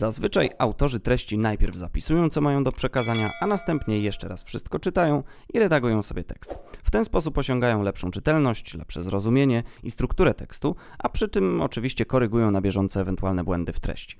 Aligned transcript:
Zazwyczaj 0.00 0.50
autorzy 0.58 1.00
treści 1.00 1.38
najpierw 1.38 1.76
zapisują, 1.76 2.28
co 2.28 2.40
mają 2.40 2.64
do 2.64 2.72
przekazania, 2.72 3.30
a 3.40 3.46
następnie 3.46 4.00
jeszcze 4.00 4.28
raz 4.28 4.42
wszystko 4.42 4.78
czytają 4.78 5.22
i 5.54 5.58
redagują 5.58 6.02
sobie 6.02 6.24
tekst. 6.24 6.58
W 6.82 6.90
ten 6.90 7.04
sposób 7.04 7.38
osiągają 7.38 7.82
lepszą 7.82 8.10
czytelność, 8.10 8.74
lepsze 8.74 9.02
zrozumienie 9.02 9.62
i 9.82 9.90
strukturę 9.90 10.34
tekstu, 10.34 10.76
a 10.98 11.08
przy 11.08 11.28
tym 11.28 11.60
oczywiście 11.60 12.04
korygują 12.04 12.50
na 12.50 12.60
bieżąco 12.60 13.00
ewentualne 13.00 13.44
błędy 13.44 13.72
w 13.72 13.80
treści. 13.80 14.16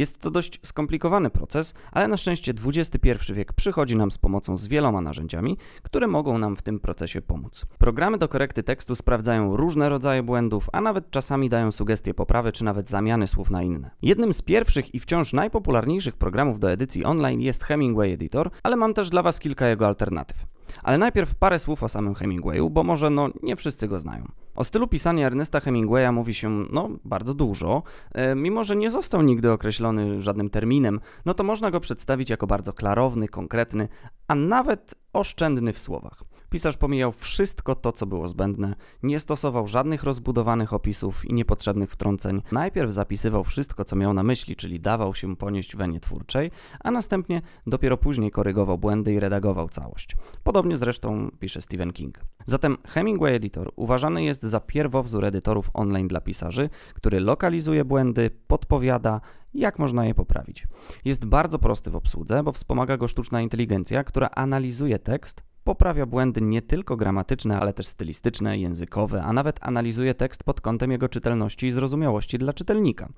Jest 0.00 0.18
to 0.18 0.30
dość 0.30 0.60
skomplikowany 0.62 1.30
proces, 1.30 1.74
ale 1.92 2.08
na 2.08 2.16
szczęście 2.16 2.52
XXI 2.66 3.32
wiek 3.34 3.52
przychodzi 3.52 3.96
nam 3.96 4.10
z 4.10 4.18
pomocą 4.18 4.56
z 4.56 4.66
wieloma 4.66 5.00
narzędziami, 5.00 5.56
które 5.82 6.06
mogą 6.06 6.38
nam 6.38 6.56
w 6.56 6.62
tym 6.62 6.80
procesie 6.80 7.22
pomóc. 7.22 7.66
Programy 7.78 8.18
do 8.18 8.28
korekty 8.28 8.62
tekstu 8.62 8.94
sprawdzają 8.94 9.56
różne 9.56 9.88
rodzaje 9.88 10.22
błędów, 10.22 10.68
a 10.72 10.80
nawet 10.80 11.10
czasami 11.10 11.48
dają 11.48 11.72
sugestie 11.72 12.14
poprawy 12.14 12.52
czy 12.52 12.64
nawet 12.64 12.88
zamiany 12.88 13.26
słów 13.26 13.50
na 13.50 13.62
inne. 13.62 13.90
Jednym 14.02 14.34
z 14.34 14.42
pierwszych 14.42 14.94
i 14.94 15.00
wciąż 15.00 15.32
najpopularniejszych 15.32 16.16
programów 16.16 16.60
do 16.60 16.70
edycji 16.70 17.04
online 17.04 17.40
jest 17.40 17.64
Hemingway 17.64 18.12
Editor, 18.12 18.50
ale 18.62 18.76
mam 18.76 18.94
też 18.94 19.10
dla 19.10 19.22
Was 19.22 19.38
kilka 19.38 19.68
jego 19.68 19.86
alternatyw. 19.86 20.46
Ale 20.82 20.98
najpierw 20.98 21.34
parę 21.34 21.58
słów 21.58 21.82
o 21.82 21.88
samym 21.88 22.14
Hemingwayu, 22.14 22.70
bo 22.70 22.82
może 22.82 23.10
no 23.10 23.28
nie 23.42 23.56
wszyscy 23.56 23.88
go 23.88 24.00
znają. 24.00 24.32
O 24.60 24.64
stylu 24.64 24.88
pisania 24.88 25.26
Ernesta 25.26 25.60
Hemingwaya 25.60 26.12
mówi 26.12 26.34
się 26.34 26.64
no 26.72 26.88
bardzo 27.04 27.34
dużo, 27.34 27.82
e, 28.12 28.34
mimo 28.34 28.64
że 28.64 28.76
nie 28.76 28.90
został 28.90 29.22
nigdy 29.22 29.52
określony 29.52 30.22
żadnym 30.22 30.50
terminem, 30.50 31.00
no 31.24 31.34
to 31.34 31.44
można 31.44 31.70
go 31.70 31.80
przedstawić 31.80 32.30
jako 32.30 32.46
bardzo 32.46 32.72
klarowny, 32.72 33.28
konkretny, 33.28 33.88
a 34.28 34.34
nawet 34.34 34.94
oszczędny 35.12 35.72
w 35.72 35.78
słowach. 35.78 36.22
Pisarz 36.50 36.76
pomijał 36.76 37.12
wszystko 37.12 37.74
to, 37.74 37.92
co 37.92 38.06
było 38.06 38.28
zbędne, 38.28 38.74
nie 39.02 39.20
stosował 39.20 39.66
żadnych 39.66 40.04
rozbudowanych 40.04 40.72
opisów 40.72 41.24
i 41.24 41.34
niepotrzebnych 41.34 41.90
wtrąceń. 41.90 42.42
Najpierw 42.52 42.92
zapisywał 42.92 43.44
wszystko, 43.44 43.84
co 43.84 43.96
miał 43.96 44.14
na 44.14 44.22
myśli, 44.22 44.56
czyli 44.56 44.80
dawał 44.80 45.14
się 45.14 45.36
ponieść 45.36 45.76
wenie 45.76 46.00
twórczej, 46.00 46.50
a 46.84 46.90
następnie 46.90 47.42
dopiero 47.66 47.96
później 47.96 48.30
korygował 48.30 48.78
błędy 48.78 49.12
i 49.12 49.20
redagował 49.20 49.68
całość. 49.68 50.16
Podobnie 50.42 50.76
zresztą 50.76 51.30
pisze 51.38 51.60
Stephen 51.60 51.92
King. 51.92 52.20
Zatem 52.46 52.76
Hemingway 52.88 53.34
Editor 53.34 53.72
uważany 53.76 54.24
jest 54.24 54.42
za 54.42 54.60
pierwowzór 54.60 55.24
edytorów 55.24 55.70
online 55.74 56.08
dla 56.08 56.20
pisarzy, 56.20 56.68
który 56.94 57.20
lokalizuje 57.20 57.84
błędy, 57.84 58.30
podpowiada, 58.46 59.20
jak 59.54 59.78
można 59.78 60.06
je 60.06 60.14
poprawić. 60.14 60.66
Jest 61.04 61.26
bardzo 61.26 61.58
prosty 61.58 61.90
w 61.90 61.96
obsłudze, 61.96 62.42
bo 62.42 62.52
wspomaga 62.52 62.96
go 62.96 63.08
sztuczna 63.08 63.40
inteligencja, 63.40 64.04
która 64.04 64.28
analizuje 64.28 64.98
tekst, 64.98 65.49
poprawia 65.70 66.06
błędy 66.06 66.40
nie 66.40 66.62
tylko 66.62 66.96
gramatyczne, 66.96 67.60
ale 67.60 67.72
też 67.72 67.86
stylistyczne, 67.86 68.58
językowe, 68.58 69.22
a 69.22 69.32
nawet 69.32 69.58
analizuje 69.62 70.14
tekst 70.14 70.44
pod 70.44 70.60
kątem 70.60 70.90
jego 70.90 71.08
czytelności 71.08 71.66
i 71.66 71.70
zrozumiałości 71.70 72.38
dla 72.38 72.52
czytelnika. 72.52 73.08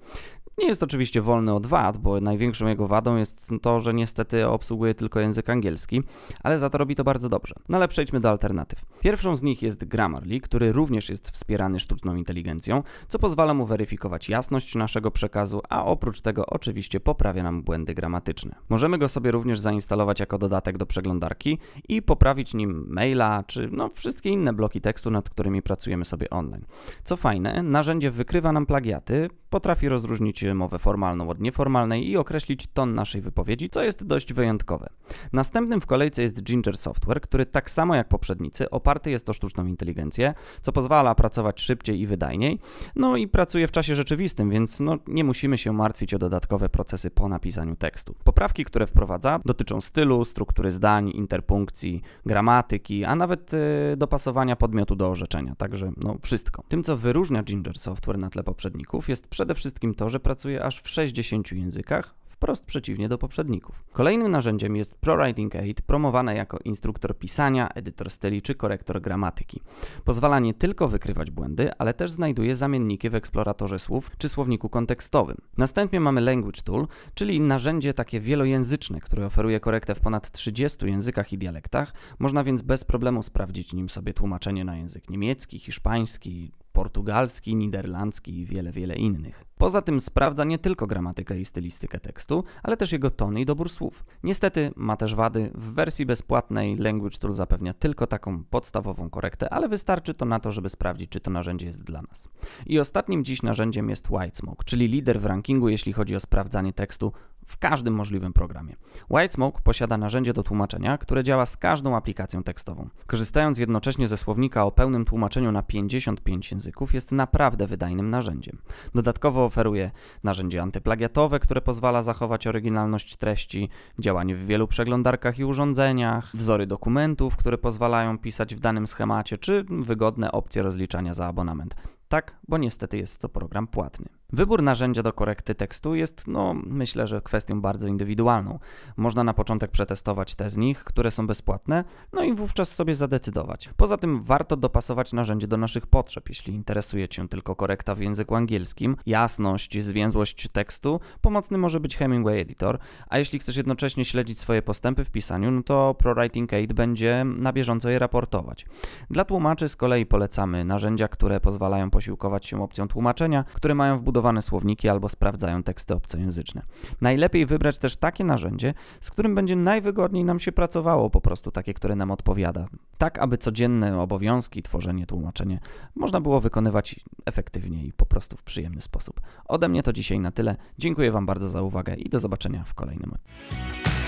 Nie 0.58 0.67
jest 0.67 0.83
oczywiście 0.83 1.20
wolny 1.20 1.55
od 1.55 1.67
wad, 1.67 1.97
bo 1.97 2.20
największą 2.20 2.67
jego 2.67 2.89
wadą 2.89 3.17
jest 3.17 3.50
to, 3.62 3.80
że 3.80 3.95
niestety 3.95 4.48
obsługuje 4.48 4.95
tylko 4.95 5.20
język 5.20 5.50
angielski, 5.50 6.03
ale 6.42 6.58
za 6.58 6.70
to 6.70 6.78
robi 6.78 6.95
to 6.95 7.05
bardzo 7.05 7.28
dobrze. 7.28 7.55
No 7.69 7.77
ale 7.77 7.89
przejdźmy 7.89 8.20
do 8.20 8.30
alternatyw. 8.30 8.84
Pierwszą 9.00 9.36
z 9.36 9.42
nich 9.42 9.62
jest 9.62 9.84
Grammarly, 9.84 10.41
który 10.41 10.73
również 10.73 11.08
jest 11.08 11.30
wspierany 11.30 11.80
sztuczną 11.80 12.17
inteligencją, 12.17 12.83
co 13.08 13.19
pozwala 13.19 13.55
mu 13.55 13.67
weryfikować 13.67 14.28
jasność 14.28 14.75
naszego 14.75 15.11
przekazu, 15.11 15.61
a 15.69 15.84
oprócz 15.84 16.20
tego 16.20 16.47
oczywiście 16.47 17.00
poprawia 17.00 17.42
nam 17.42 17.62
błędy 17.62 17.95
gramatyczne. 17.95 18.55
Możemy 18.69 18.98
go 18.98 19.08
sobie 19.08 19.30
również 19.30 19.61
zainstalować 19.61 20.20
jako 20.20 20.39
dodatek 20.39 20.78
do 20.78 20.86
przeglądarki 20.86 21.58
i 21.89 22.03
poprawić 22.03 22.42
nim 22.55 22.87
maila, 22.89 23.45
czy 23.47 23.69
no 23.73 23.89
wszystkie 23.89 24.31
inne 24.31 24.53
bloki 24.53 24.81
tekstu, 24.81 25.11
nad 25.11 25.31
którymi 25.31 25.62
pracujemy 25.62 26.05
sobie 26.05 26.31
online. 26.31 26.65
Co 27.05 27.17
fajne, 27.17 27.62
narzędzie 27.62 28.11
wykrywa 28.11 28.53
nam 28.53 28.67
plagiaty, 28.67 29.29
potrafi 29.51 29.89
rozróżnić 29.89 30.45
mowę 30.55 30.79
formalną 30.79 31.29
od 31.29 31.41
nieformalnej 31.41 32.08
i 32.08 32.17
określić 32.17 32.67
ton 32.67 32.95
naszej 32.95 33.20
wypowiedzi, 33.20 33.69
co 33.69 33.83
jest 33.83 34.07
dość 34.07 34.33
wyjątkowe. 34.33 34.89
Następnym 35.33 35.81
w 35.81 35.86
kolejce 35.86 36.23
jest 36.23 36.42
Ginger 36.42 36.77
Software, 36.77 37.20
który 37.20 37.47
tak 37.47 37.70
samo 37.70 37.95
jak 37.95 38.08
poprzednicy 38.08 38.70
oparty 38.70 39.11
jest 39.11 39.29
o 39.29 39.33
sztuczną 39.33 39.67
inteligencję, 39.67 40.35
co 40.61 40.73
pozwala 40.73 41.14
pracować 41.14 41.61
szybciej 41.61 42.01
i 42.01 42.07
wydajniej, 42.07 42.58
no 42.97 43.17
i 43.17 43.29
pracuje 43.29 43.69
w 43.69 43.70
czasie 43.70 43.95
rzeczywistym, 43.95 44.51
więc 44.51 44.81
no, 44.81 44.98
nie 45.07 45.25
musimy 45.25 45.58
się 45.58 45.73
martwić 45.73 46.14
o 46.14 46.19
dodatkowe 46.19 46.69
procesy 46.69 47.11
po 47.11 47.29
napisaniu 47.29 47.77
tekstu. 47.77 48.14
Poprawki, 48.25 48.64
które 48.64 48.86
wprowadza, 48.86 49.41
dotyczą 49.45 49.81
stylu, 49.81 50.25
struktury 50.25 50.70
zdań, 50.70 51.11
interpunkcji, 51.14 52.02
gramatyki, 52.27 53.05
a 53.05 53.16
nawet 53.16 53.52
yy, 53.52 53.96
dopasowania 53.96 54.56
podmiotu 54.56 54.96
do 54.96 55.08
orzeczenia, 55.08 55.55
także 55.55 55.92
no 55.96 56.16
wszystko. 56.22 56.64
Tym, 56.68 56.83
co 56.83 56.96
wyróżnia 56.96 57.42
Ginger 57.42 57.78
Software 57.78 58.18
na 58.18 58.30
tle 58.30 58.42
poprzedników, 58.42 59.08
jest 59.08 59.28
przede 59.28 59.55
wszystkim 59.55 59.94
to, 59.94 60.08
że 60.08 60.20
pracuje 60.20 60.64
aż 60.64 60.80
w 60.80 60.88
60 60.88 61.52
językach, 61.52 62.14
wprost 62.42 62.67
przeciwnie 62.67 63.08
do 63.08 63.19
poprzedników. 63.19 63.85
Kolejnym 63.92 64.30
narzędziem 64.30 64.77
jest 64.77 65.01
ProWriting 65.01 65.57
Aid, 65.57 65.83
promowane 65.83 66.35
jako 66.35 66.58
instruktor 66.64 67.19
pisania, 67.19 67.69
edytor 67.69 68.11
styli 68.11 68.42
czy 68.42 68.55
korektor 68.55 69.01
gramatyki. 69.01 69.61
Pozwala 70.05 70.39
nie 70.39 70.55
tylko 70.55 70.89
wykrywać 70.89 71.31
błędy, 71.31 71.70
ale 71.79 71.95
też 71.95 72.11
znajduje 72.11 72.57
zamienniki 72.57 73.11
w 73.11 73.14
eksploratorze 73.14 73.79
słów 73.79 74.11
czy 74.19 74.29
słowniku 74.29 74.69
kontekstowym. 74.69 75.36
Następnie 75.58 76.01
mamy 76.01 76.20
Language 76.20 76.63
Tool, 76.64 76.86
czyli 77.14 77.41
narzędzie 77.41 77.95
takie 77.95 78.20
wielojęzyczne, 78.20 79.01
które 79.01 79.27
oferuje 79.27 79.61
korektę 79.61 79.95
w 79.95 80.01
ponad 80.01 80.31
30 80.31 80.86
językach 80.86 81.33
i 81.33 81.39
dialektach. 81.39 81.95
Można 82.19 82.45
więc 82.45 82.63
bez 82.63 82.85
problemu 82.85 83.23
sprawdzić 83.23 83.73
nim 83.73 83.89
sobie 83.89 84.14
tłumaczenie 84.14 84.64
na 84.64 84.77
język 84.77 85.11
niemiecki, 85.11 85.58
hiszpański, 85.58 86.52
portugalski, 86.73 87.57
niderlandzki 87.57 88.39
i 88.39 88.47
wiele, 88.47 88.73
wiele 88.73 88.95
innych. 88.95 89.45
Poza 89.62 89.83
tym 89.83 90.00
sprawdza 90.00 90.45
nie 90.45 90.58
tylko 90.58 90.86
gramatykę 90.86 91.40
i 91.40 91.45
stylistykę 91.45 92.00
tekstu, 92.00 92.45
ale 92.62 92.77
też 92.77 92.92
jego 92.92 93.11
tony 93.11 93.40
i 93.40 93.46
dobór 93.46 93.70
słów. 93.70 94.05
Niestety 94.23 94.73
ma 94.77 94.96
też 94.96 95.14
wady. 95.14 95.50
W 95.55 95.74
wersji 95.74 96.06
bezpłatnej 96.06 96.77
Language 96.77 97.18
Tool 97.18 97.33
zapewnia 97.33 97.72
tylko 97.72 98.06
taką 98.06 98.45
podstawową 98.45 99.11
korektę, 99.11 99.52
ale 99.52 99.68
wystarczy 99.68 100.14
to 100.14 100.24
na 100.24 100.40
to, 100.40 100.52
żeby 100.52 100.68
sprawdzić, 100.68 101.11
czy 101.11 101.20
to 101.20 101.30
narzędzie 101.30 101.67
jest 101.67 101.84
dla 101.84 102.02
nas. 102.02 102.28
I 102.67 102.78
ostatnim 102.78 103.24
dziś 103.24 103.42
narzędziem 103.42 103.90
jest 103.90 104.11
Whitesmoke, 104.11 104.64
czyli 104.64 104.89
lider 104.89 105.20
w 105.20 105.27
rankingu, 105.27 105.68
jeśli 105.68 105.92
chodzi 105.92 106.17
o 106.17 106.20
sprawdzanie 106.20 106.72
tekstu 106.72 107.12
w 107.46 107.58
każdym 107.58 107.95
możliwym 107.95 108.33
programie. 108.33 108.77
Whitesmoke 109.11 109.61
posiada 109.62 109.98
narzędzie 109.98 110.33
do 110.33 110.42
tłumaczenia, 110.42 110.98
które 110.98 111.24
działa 111.24 111.46
z 111.46 111.56
każdą 111.56 111.96
aplikacją 111.96 112.42
tekstową. 112.42 112.89
Korzystając 113.06 113.58
jednocześnie 113.58 114.08
ze 114.08 114.17
słownika 114.17 114.64
o 114.64 114.72
pełnym 114.72 115.05
tłumaczeniu 115.05 115.52
na 115.52 115.62
55 115.62 116.51
języków, 116.51 116.95
jest 116.95 117.12
naprawdę 117.12 117.67
wydajnym 117.67 118.11
narzędziem. 118.11 118.58
Dodatkowo 118.95 119.52
oferuje 119.52 119.90
narzędzie 120.23 120.63
antyplagiatowe, 120.63 121.40
które 121.40 121.61
pozwala 121.61 122.02
zachować 122.02 122.46
oryginalność 122.46 123.17
treści, 123.17 123.68
działanie 123.98 124.36
w 124.36 124.46
wielu 124.46 124.68
przeglądarkach 124.68 125.39
i 125.39 125.45
urządzeniach, 125.45 126.30
wzory 126.35 126.67
dokumentów, 126.67 127.36
które 127.36 127.58
pozwalają 127.58 128.19
pisać 128.19 128.55
w 128.55 128.61
danym 128.61 128.87
schemacie, 128.87 129.38
czy 129.38 129.64
wygodne 129.69 130.32
opcje 130.32 130.62
rozliczania 130.62 131.14
za 131.14 131.26
abonament. 131.26 131.75
Tak, 132.08 132.37
bo 132.49 132.58
niestety 132.58 132.99
jest 132.99 133.19
to 133.19 133.29
program 133.29 133.67
płatny. 133.67 134.21
Wybór 134.35 134.62
narzędzia 134.62 135.03
do 135.03 135.12
korekty 135.12 135.55
tekstu 135.55 135.94
jest, 135.94 136.26
no, 136.26 136.55
myślę, 136.67 137.06
że 137.06 137.23
kwestią 137.23 137.61
bardzo 137.61 137.88
indywidualną. 137.88 138.59
Można 138.97 139.25
na 139.25 139.35
początek 139.35 139.70
przetestować 139.70 140.35
te 140.35 140.50
z 140.50 140.56
nich, 140.56 140.85
które 140.85 141.11
są 141.11 141.26
bezpłatne, 141.26 141.85
no 142.12 142.23
i 142.23 142.35
wówczas 142.35 142.75
sobie 142.75 142.94
zadecydować. 142.94 143.70
Poza 143.76 143.97
tym 143.97 144.23
warto 144.23 144.56
dopasować 144.56 145.12
narzędzie 145.12 145.47
do 145.47 145.56
naszych 145.56 145.87
potrzeb. 145.87 146.29
Jeśli 146.29 146.55
interesuje 146.55 147.09
Cię 147.09 147.29
tylko 147.29 147.56
korekta 147.56 147.94
w 147.94 148.00
języku 148.00 148.35
angielskim, 148.35 148.97
jasność, 149.06 149.82
zwięzłość 149.82 150.49
tekstu, 150.49 151.00
pomocny 151.20 151.59
może 151.59 151.81
być 151.81 151.97
Hemingway 151.97 152.41
Editor, 152.41 152.79
a 153.09 153.19
jeśli 153.19 153.38
chcesz 153.38 153.56
jednocześnie 153.56 154.05
śledzić 154.05 154.38
swoje 154.38 154.62
postępy 154.62 155.05
w 155.05 155.11
pisaniu, 155.11 155.50
no 155.50 155.62
to 155.62 155.94
ProWriting 155.99 156.53
Aid 156.53 156.73
będzie 156.73 157.25
na 157.25 157.53
bieżąco 157.53 157.91
je 157.91 157.99
raportować. 157.99 158.67
Dla 159.11 159.25
tłumaczy 159.25 159.69
z 159.69 159.76
kolei 159.76 160.06
polecamy 160.06 160.64
narzędzia, 160.64 161.08
które 161.08 161.40
pozwalają 161.40 161.90
posiłkować 161.90 162.46
się 162.46 162.62
opcją 162.62 162.88
tłumaczenia, 162.88 163.44
które 163.55 163.75
mają 163.75 163.99
wbudowane 163.99 164.21
słowniki 164.42 164.88
albo 164.88 165.08
sprawdzają 165.08 165.62
teksty 165.62 165.94
obcojęzyczne. 165.94 166.62
Najlepiej 167.00 167.46
wybrać 167.46 167.78
też 167.78 167.96
takie 167.96 168.24
narzędzie, 168.24 168.74
z 169.00 169.10
którym 169.10 169.34
będzie 169.34 169.56
najwygodniej 169.56 170.24
nam 170.24 170.38
się 170.38 170.52
pracowało, 170.52 171.10
po 171.10 171.20
prostu 171.20 171.50
takie, 171.50 171.74
które 171.74 171.96
nam 171.96 172.10
odpowiada. 172.10 172.66
Tak, 172.98 173.19
aby 173.19 173.38
codzienne 173.38 174.00
obowiązki, 174.00 174.62
tworzenie, 174.62 175.06
tłumaczenie 175.06 175.60
można 175.94 176.20
było 176.20 176.40
wykonywać 176.40 177.00
efektywnie 177.26 177.84
i 177.84 177.92
po 177.92 178.06
prostu 178.06 178.36
w 178.36 178.42
przyjemny 178.42 178.80
sposób. 178.80 179.20
Ode 179.44 179.69
mnie 179.69 179.82
to 179.82 179.92
dzisiaj 179.92 180.20
na 180.20 180.30
tyle. 180.30 180.56
Dziękuję 180.78 181.12
Wam 181.12 181.26
bardzo 181.26 181.48
za 181.48 181.62
uwagę 181.62 181.94
i 181.94 182.08
do 182.08 182.20
zobaczenia 182.20 182.64
w 182.64 182.75
kolejnym 182.75 183.12
odcinku. 183.12 184.01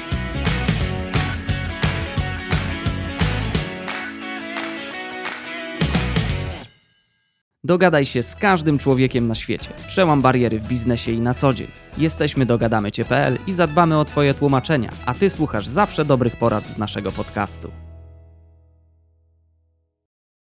Dogadaj 7.65 8.05
się 8.05 8.23
z 8.23 8.37
każdym 8.37 8.79
człowiekiem 8.79 9.27
na 9.27 9.35
świecie. 9.35 9.71
Przełam 9.87 10.23
bariery 10.23 10.61
w 10.61 10.69
biznesie 10.69 11.13
i 11.13 11.21
na 11.21 11.35
co 11.35 11.55
dzień. 11.55 11.69
Jesteśmy 11.99 12.47
dogadamycie.pl 12.47 13.39
i 13.47 13.53
zadbamy 13.53 13.99
o 13.99 14.05
Twoje 14.05 14.35
tłumaczenia, 14.35 14.91
a 15.07 15.15
Ty 15.15 15.31
słuchasz 15.31 15.67
zawsze 15.67 16.05
dobrych 16.05 16.37
porad 16.37 16.69
z 16.69 16.79
naszego 16.79 17.13
podcastu. 17.13 17.84